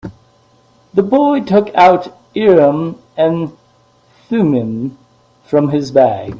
[0.95, 3.55] The boy took out Urim and
[4.29, 4.97] Thummim
[5.45, 6.29] from his bag.